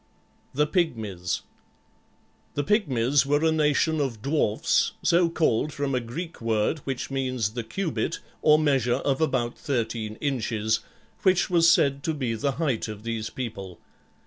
[0.55, 1.43] THE PYGMIES
[2.55, 7.51] The Pygmies were a nation of dwarfs, so called from a Greek word which means
[7.51, 10.79] the cubit or measure of about thirteen inches,
[11.21, 13.79] which was said to be the height of these people.